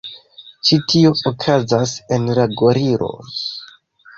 [0.69, 3.25] Ĉi tio okazas en la goriloj.